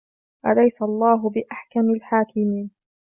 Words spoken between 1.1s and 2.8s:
بِأَحْكَمِ الْحَاكِمِينَ